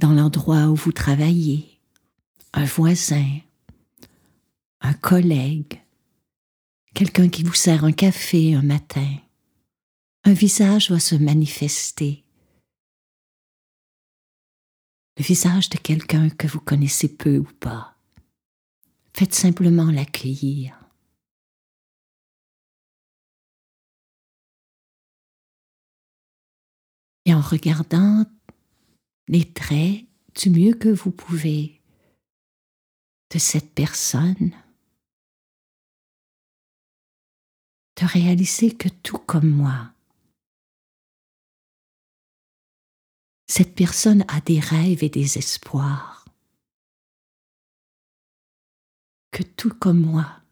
dans 0.02 0.12
l'endroit 0.12 0.66
où 0.66 0.74
vous 0.74 0.90
travaillez, 0.90 1.78
un 2.52 2.64
voisin, 2.64 3.38
un 4.80 4.94
collègue, 4.94 5.80
quelqu'un 6.92 7.28
qui 7.28 7.44
vous 7.44 7.54
sert 7.54 7.84
un 7.84 7.92
café 7.92 8.54
un 8.54 8.62
matin. 8.62 9.16
Un 10.24 10.32
visage 10.32 10.90
va 10.90 10.98
se 10.98 11.14
manifester 11.14 12.24
le 15.18 15.22
visage 15.22 15.68
de 15.68 15.78
quelqu'un 15.78 16.30
que 16.30 16.48
vous 16.48 16.60
connaissez 16.60 17.16
peu 17.16 17.38
ou 17.38 17.48
pas. 17.60 17.94
Faites 19.14 19.34
simplement 19.34 19.90
l'accueillir. 19.90 20.76
Et 27.24 27.34
en 27.34 27.40
regardant 27.40 28.24
les 29.32 29.50
traits 29.50 30.04
du 30.34 30.50
mieux 30.50 30.74
que 30.74 30.90
vous 30.90 31.10
pouvez 31.10 31.80
de 33.30 33.38
cette 33.38 33.72
personne, 33.74 34.52
de 37.96 38.04
réaliser 38.04 38.76
que 38.76 38.90
tout 38.90 39.16
comme 39.16 39.48
moi, 39.48 39.94
cette 43.46 43.74
personne 43.74 44.22
a 44.28 44.42
des 44.42 44.60
rêves 44.60 45.02
et 45.02 45.08
des 45.08 45.38
espoirs. 45.38 46.26
Que 49.30 49.42
tout 49.42 49.72
comme 49.72 50.00
moi, 50.00 50.42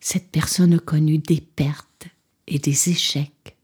cette 0.00 0.32
personne 0.32 0.74
a 0.74 0.78
connu 0.80 1.18
des 1.18 1.40
pertes 1.40 2.08
et 2.48 2.58
des 2.58 2.88
échecs. 2.88 3.57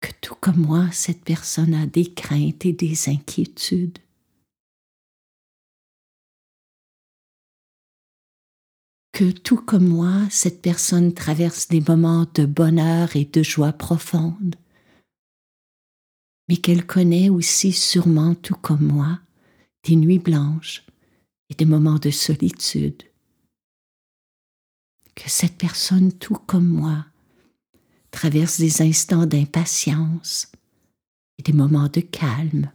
Que 0.00 0.10
tout 0.20 0.34
comme 0.34 0.60
moi, 0.60 0.90
cette 0.92 1.22
personne 1.22 1.74
a 1.74 1.86
des 1.86 2.12
craintes 2.12 2.64
et 2.64 2.72
des 2.72 3.08
inquiétudes. 3.08 3.98
Que 9.12 9.30
tout 9.30 9.58
comme 9.58 9.88
moi, 9.88 10.26
cette 10.30 10.62
personne 10.62 11.12
traverse 11.12 11.68
des 11.68 11.80
moments 11.80 12.26
de 12.34 12.46
bonheur 12.46 13.14
et 13.16 13.26
de 13.26 13.42
joie 13.42 13.72
profonde 13.72 14.56
mais 16.50 16.56
qu'elle 16.56 16.84
connaît 16.84 17.28
aussi 17.28 17.70
sûrement, 17.70 18.34
tout 18.34 18.56
comme 18.56 18.84
moi, 18.84 19.20
des 19.84 19.94
nuits 19.94 20.18
blanches 20.18 20.84
et 21.48 21.54
des 21.54 21.64
moments 21.64 22.00
de 22.00 22.10
solitude. 22.10 23.04
Que 25.14 25.30
cette 25.30 25.56
personne, 25.56 26.10
tout 26.10 26.34
comme 26.34 26.66
moi, 26.66 27.06
traverse 28.10 28.58
des 28.58 28.82
instants 28.82 29.26
d'impatience 29.26 30.50
et 31.38 31.42
des 31.42 31.52
moments 31.52 31.88
de 31.88 32.00
calme, 32.00 32.72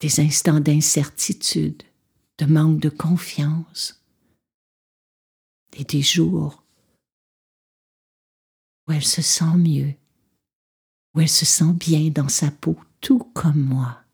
des 0.00 0.20
instants 0.20 0.60
d'incertitude, 0.60 1.82
de 2.38 2.46
manque 2.46 2.80
de 2.80 2.90
confiance, 2.90 4.02
et 5.72 5.84
des 5.84 6.02
jours 6.02 6.62
où 8.86 8.92
elle 8.92 9.04
se 9.04 9.22
sent 9.22 9.56
mieux 9.56 9.94
où 11.16 11.20
elle 11.20 11.28
se 11.30 11.46
sent 11.46 11.72
bien 11.72 12.10
dans 12.10 12.28
sa 12.28 12.50
peau, 12.50 12.78
tout 13.00 13.24
comme 13.34 13.60
moi. 13.60 14.04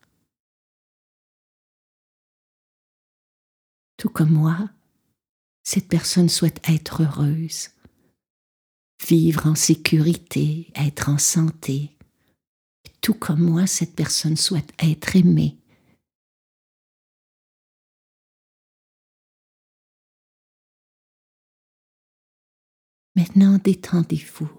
Tout 3.96 4.08
comme 4.08 4.30
moi, 4.30 4.70
cette 5.64 5.88
personne 5.88 6.28
souhaite 6.28 6.60
être 6.68 7.02
heureuse, 7.02 7.70
vivre 9.06 9.46
en 9.46 9.54
sécurité, 9.54 10.68
être 10.74 11.08
en 11.08 11.18
santé. 11.18 11.90
tout 13.00 13.14
comme 13.14 13.40
moi, 13.40 13.66
cette 13.66 13.96
personne 13.96 14.36
souhaite 14.36 14.72
être 14.78 15.16
aimée. 15.16 15.56
Maintenant, 23.16 23.58
détendez-vous 23.58 24.50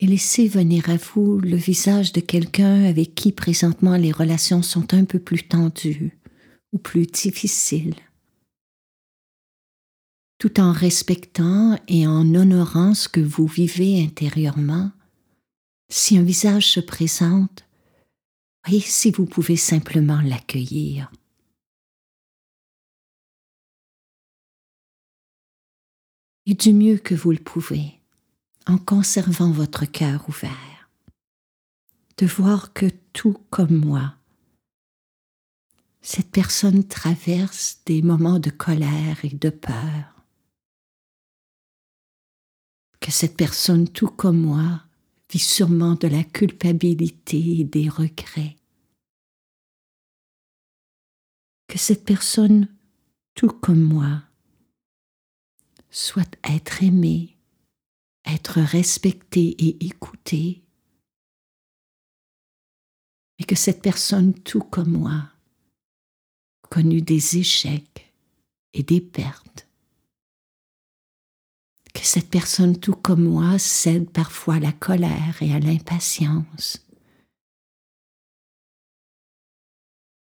et 0.00 0.06
laissez 0.06 0.48
venir 0.48 0.88
à 0.88 0.96
vous 0.96 1.38
le 1.40 1.56
visage 1.56 2.12
de 2.12 2.20
quelqu'un 2.20 2.84
avec 2.84 3.14
qui 3.14 3.32
présentement 3.32 3.96
les 3.96 4.12
relations 4.12 4.62
sont 4.62 4.94
un 4.94 5.04
peu 5.04 5.18
plus 5.18 5.46
tendues 5.46 6.18
ou 6.72 6.78
plus 6.78 7.06
difficiles 7.06 7.96
tout 10.38 10.60
en 10.60 10.72
respectant 10.72 11.78
et 11.88 12.06
en 12.06 12.34
honorant 12.34 12.94
ce 12.94 13.08
que 13.08 13.20
vous 13.20 13.46
vivez 13.46 14.02
intérieurement, 14.02 14.92
si 15.88 16.16
un 16.16 16.22
visage 16.22 16.70
se 16.70 16.80
présente, 16.80 17.64
voyez 18.64 18.80
si 18.80 19.10
vous 19.10 19.26
pouvez 19.26 19.56
simplement 19.56 20.20
l'accueillir. 20.20 21.10
Et 26.46 26.54
du 26.54 26.72
mieux 26.72 26.98
que 26.98 27.14
vous 27.14 27.32
le 27.32 27.38
pouvez, 27.38 28.00
en 28.66 28.78
conservant 28.78 29.50
votre 29.50 29.86
cœur 29.86 30.24
ouvert, 30.28 30.88
de 32.16 32.26
voir 32.26 32.72
que 32.72 32.86
tout 33.12 33.36
comme 33.50 33.76
moi, 33.76 34.14
cette 36.00 36.30
personne 36.30 36.86
traverse 36.86 37.80
des 37.86 38.02
moments 38.02 38.38
de 38.38 38.50
colère 38.50 39.18
et 39.24 39.30
de 39.30 39.50
peur 39.50 40.17
que 43.08 43.14
cette 43.14 43.38
personne, 43.38 43.88
tout 43.88 44.08
comme 44.08 44.38
moi, 44.38 44.82
vit 45.30 45.38
sûrement 45.38 45.94
de 45.94 46.08
la 46.08 46.24
culpabilité 46.24 47.60
et 47.60 47.64
des 47.64 47.88
regrets. 47.88 48.54
Que 51.68 51.78
cette 51.78 52.04
personne, 52.04 52.68
tout 53.34 53.48
comme 53.48 53.80
moi, 53.80 54.24
soit 55.88 56.36
être 56.44 56.82
aimée, 56.82 57.38
être 58.26 58.60
respectée 58.60 59.56
et 59.58 59.86
écoutée, 59.86 60.62
mais 63.38 63.46
que 63.46 63.56
cette 63.56 63.80
personne, 63.80 64.34
tout 64.34 64.60
comme 64.60 64.90
moi, 64.90 65.30
connu 66.68 67.00
des 67.00 67.38
échecs 67.38 68.12
et 68.74 68.82
des 68.82 69.00
pertes, 69.00 69.47
que 71.98 72.06
cette 72.06 72.30
personne 72.30 72.78
tout 72.78 72.94
comme 72.94 73.24
moi 73.24 73.58
cède 73.58 74.08
parfois 74.08 74.54
à 74.54 74.60
la 74.60 74.70
colère 74.70 75.42
et 75.42 75.52
à 75.52 75.58
l'impatience. 75.58 76.86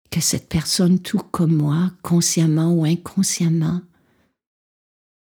Que 0.10 0.22
cette 0.22 0.48
personne 0.48 1.00
tout 1.00 1.20
comme 1.20 1.58
moi, 1.58 1.92
consciemment 2.04 2.74
ou 2.74 2.86
inconsciemment, 2.86 3.82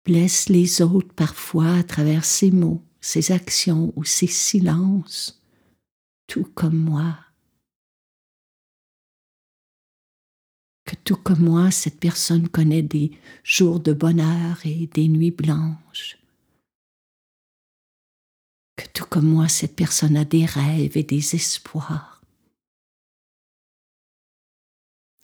blesse 0.05 0.47
les 0.47 0.81
autres 0.81 1.13
parfois 1.13 1.73
à 1.73 1.83
travers 1.83 2.23
ses 2.23 2.51
mots, 2.51 2.81
ses 3.01 3.33
actions 3.33 3.91
ou 3.97 4.05
ses 4.05 4.27
silences, 4.27 5.43
tout 6.27 6.47
comme 6.55 6.77
moi. 6.77 7.19
Que 10.85 10.95
tout 10.95 11.17
comme 11.17 11.43
moi, 11.43 11.71
cette 11.71 11.99
personne 11.99 12.47
connaît 12.47 12.83
des 12.83 13.11
jours 13.43 13.81
de 13.81 13.91
bonheur 13.91 14.65
et 14.65 14.87
des 14.87 15.09
nuits 15.09 15.31
blanches 15.31 16.17
que 18.77 18.85
tout 18.93 19.05
comme 19.05 19.27
moi, 19.27 19.49
cette 19.49 19.75
personne 19.75 20.15
a 20.15 20.23
des 20.23 20.45
rêves 20.45 20.95
et 20.95 21.03
des 21.03 21.35
espoirs. 21.35 22.21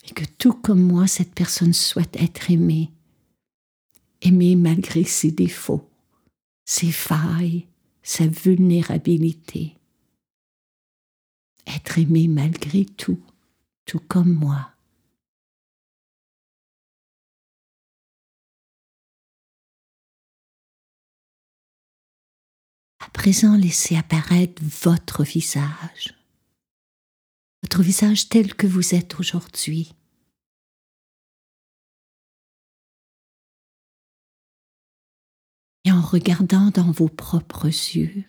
Et 0.06 0.14
que 0.14 0.26
tout 0.38 0.54
comme 0.54 0.82
moi, 0.82 1.08
cette 1.08 1.34
personne 1.34 1.72
souhaite 1.72 2.18
être 2.18 2.52
aimée, 2.52 2.92
aimée 4.22 4.58
malgré 4.58 5.06
ses 5.06 5.32
défauts, 5.32 5.88
ses 6.66 6.92
failles, 6.92 7.68
sa 8.02 8.28
vulnérabilité. 8.28 9.78
Être 11.66 12.00
aimée 12.00 12.28
malgré 12.28 12.84
tout, 12.84 13.22
tout 13.86 14.02
comme 14.10 14.34
moi. 14.34 14.73
Présent 23.12 23.56
laissez 23.56 23.96
apparaître 23.96 24.62
votre 24.84 25.24
visage, 25.24 26.16
votre 27.62 27.82
visage 27.82 28.30
tel 28.30 28.56
que 28.56 28.68
vous 28.68 28.96
êtes 28.96 29.20
aujourd'hui. 29.20 29.94
Et 35.86 35.92
en 35.92 36.02
regardant 36.02 36.70
dans 36.70 36.92
vos 36.92 37.10
propres 37.10 37.66
yeux, 37.66 38.24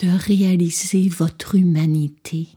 de 0.00 0.08
réaliser 0.08 1.08
votre 1.08 1.54
humanité, 1.54 2.48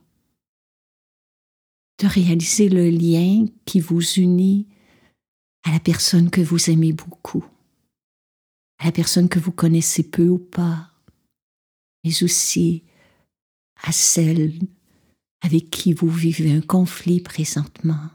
de 2.00 2.08
réaliser 2.08 2.70
le 2.70 2.90
lien 2.90 3.46
qui 3.66 3.80
vous 3.80 4.02
unit 4.02 4.68
à 5.64 5.72
la 5.72 5.80
personne 5.80 6.30
que 6.30 6.42
vous 6.42 6.70
aimez 6.70 6.94
beaucoup 6.94 7.46
à 8.80 8.86
la 8.86 8.92
personne 8.92 9.30
que 9.30 9.40
vous 9.40 9.52
connaissez 9.52 10.04
peu 10.04 10.28
ou 10.28 10.38
pas, 10.38 10.92
mais 12.04 12.24
aussi 12.24 12.84
à 13.84 13.92
celle 13.92 14.60
avec 15.42 15.70
qui 15.70 15.94
vous 15.94 16.10
vivez 16.10 16.52
un 16.52 16.62
conflit 16.62 17.22
présentement. 17.22 18.10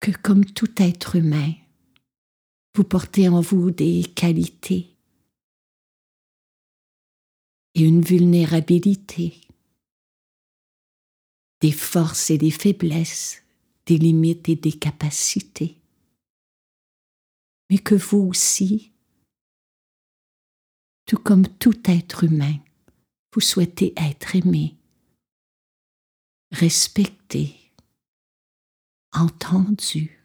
Que 0.00 0.10
comme 0.10 0.44
tout 0.44 0.72
être 0.82 1.16
humain, 1.16 1.52
vous 2.74 2.84
portez 2.84 3.28
en 3.28 3.40
vous 3.40 3.70
des 3.70 4.04
qualités 4.14 4.96
et 7.74 7.82
une 7.82 8.02
vulnérabilité, 8.02 9.40
des 11.60 11.72
forces 11.72 12.30
et 12.30 12.38
des 12.38 12.50
faiblesses, 12.50 13.42
des 13.86 13.96
limites 13.98 14.48
et 14.48 14.56
des 14.56 14.72
capacités 14.72 15.81
mais 17.72 17.78
que 17.78 17.94
vous 17.94 18.18
aussi, 18.18 18.92
tout 21.06 21.16
comme 21.16 21.48
tout 21.48 21.90
être 21.90 22.24
humain, 22.24 22.58
vous 23.32 23.40
souhaitez 23.40 23.94
être 23.96 24.36
aimé, 24.36 24.76
respecté, 26.50 27.72
entendu. 29.14 30.22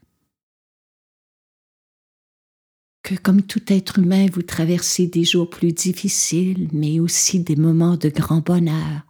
Que 3.02 3.16
comme 3.16 3.42
tout 3.42 3.64
être 3.72 4.00
humain, 4.00 4.26
vous 4.34 4.44
traversez 4.44 5.08
des 5.08 5.24
jours 5.24 5.50
plus 5.50 5.72
difficiles, 5.72 6.68
mais 6.74 7.00
aussi 7.00 7.40
des 7.40 7.56
moments 7.56 7.96
de 7.96 8.10
grand 8.10 8.42
bonheur, 8.42 9.04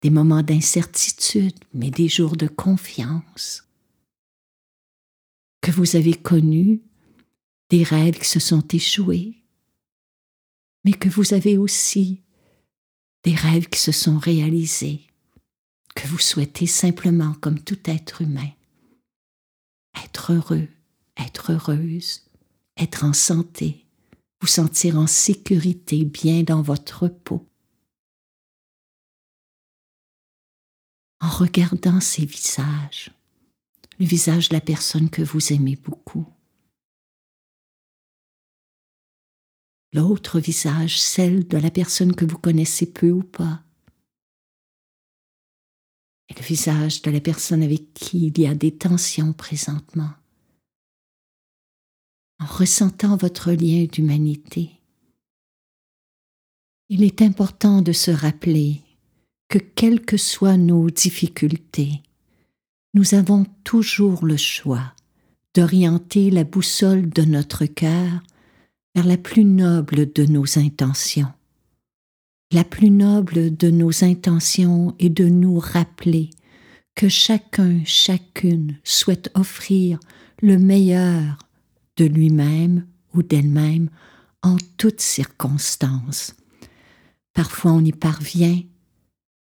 des 0.00 0.08
moments 0.08 0.42
d'incertitude, 0.42 1.58
mais 1.74 1.90
des 1.90 2.08
jours 2.08 2.38
de 2.38 2.46
confiance 2.46 3.67
que 5.60 5.70
vous 5.70 5.96
avez 5.96 6.14
connu 6.14 6.82
des 7.70 7.82
rêves 7.82 8.18
qui 8.18 8.28
se 8.28 8.40
sont 8.40 8.66
échoués, 8.68 9.44
mais 10.84 10.92
que 10.92 11.08
vous 11.08 11.34
avez 11.34 11.58
aussi 11.58 12.22
des 13.24 13.34
rêves 13.34 13.68
qui 13.68 13.80
se 13.80 13.92
sont 13.92 14.18
réalisés, 14.18 15.06
que 15.94 16.06
vous 16.06 16.18
souhaitez 16.18 16.66
simplement, 16.66 17.34
comme 17.34 17.62
tout 17.62 17.78
être 17.84 18.22
humain, 18.22 18.50
être 20.04 20.32
heureux, 20.32 20.68
être 21.16 21.52
heureuse, 21.52 22.30
être 22.76 23.04
en 23.04 23.12
santé, 23.12 23.86
vous 24.40 24.46
sentir 24.46 24.98
en 24.98 25.06
sécurité, 25.06 26.04
bien 26.04 26.42
dans 26.42 26.62
votre 26.62 27.08
peau. 27.08 27.44
En 31.20 31.28
regardant 31.28 32.00
ces 32.00 32.24
visages, 32.24 33.10
le 33.98 34.06
visage 34.06 34.48
de 34.48 34.54
la 34.54 34.60
personne 34.60 35.10
que 35.10 35.22
vous 35.22 35.52
aimez 35.52 35.76
beaucoup. 35.76 36.26
L'autre 39.92 40.38
visage, 40.38 41.00
celle 41.00 41.48
de 41.48 41.56
la 41.56 41.70
personne 41.70 42.14
que 42.14 42.24
vous 42.24 42.38
connaissez 42.38 42.92
peu 42.92 43.10
ou 43.10 43.22
pas. 43.22 43.62
Et 46.28 46.34
le 46.34 46.42
visage 46.42 47.00
de 47.02 47.10
la 47.10 47.20
personne 47.20 47.62
avec 47.62 47.94
qui 47.94 48.26
il 48.26 48.38
y 48.38 48.46
a 48.46 48.54
des 48.54 48.76
tensions 48.76 49.32
présentement. 49.32 50.10
En 52.38 52.46
ressentant 52.46 53.16
votre 53.16 53.50
lien 53.50 53.86
d'humanité, 53.86 54.70
il 56.90 57.02
est 57.02 57.22
important 57.22 57.82
de 57.82 57.92
se 57.92 58.10
rappeler 58.10 58.82
que 59.48 59.58
quelles 59.58 60.04
que 60.04 60.18
soient 60.18 60.58
nos 60.58 60.90
difficultés, 60.90 62.02
nous 62.94 63.14
avons 63.14 63.46
toujours 63.64 64.24
le 64.24 64.36
choix 64.36 64.92
d'orienter 65.54 66.30
la 66.30 66.44
boussole 66.44 67.08
de 67.10 67.22
notre 67.22 67.66
cœur 67.66 68.22
vers 68.94 69.06
la 69.06 69.16
plus 69.16 69.44
noble 69.44 70.12
de 70.12 70.24
nos 70.24 70.58
intentions. 70.58 71.32
La 72.50 72.64
plus 72.64 72.90
noble 72.90 73.56
de 73.56 73.70
nos 73.70 74.04
intentions 74.04 74.94
est 74.98 75.10
de 75.10 75.28
nous 75.28 75.58
rappeler 75.58 76.30
que 76.94 77.08
chacun, 77.08 77.82
chacune 77.84 78.78
souhaite 78.84 79.30
offrir 79.34 80.00
le 80.40 80.58
meilleur 80.58 81.38
de 81.96 82.06
lui-même 82.06 82.86
ou 83.14 83.22
d'elle-même 83.22 83.90
en 84.42 84.56
toutes 84.76 85.00
circonstances. 85.00 86.34
Parfois 87.34 87.72
on 87.72 87.84
y 87.84 87.92
parvient, 87.92 88.62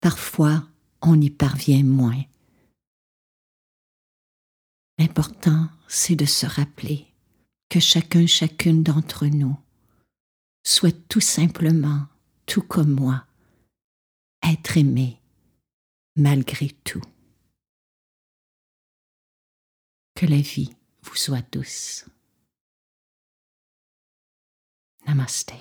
parfois 0.01 0.63
on 1.01 1.19
y 1.21 1.29
parvient 1.29 1.83
moins. 1.83 2.23
L'important, 4.99 5.69
c'est 5.87 6.17
de 6.17 6.25
se 6.25 6.45
rappeler 6.45 7.07
que 7.69 7.79
chacun, 7.79 8.27
chacune 8.27 8.83
d'entre 8.83 9.27
nous 9.27 9.57
souhaite 10.61 11.07
tout 11.07 11.21
simplement, 11.21 12.05
tout 12.45 12.61
comme 12.61 12.91
moi, 12.91 13.25
être 14.43 14.75
aimé 14.75 15.21
malgré 16.17 16.67
tout. 16.83 17.01
Que 20.15 20.25
la 20.25 20.41
vie 20.41 20.75
vous 21.03 21.15
soit 21.15 21.49
douce. 21.49 22.05
Namaste. 25.07 25.53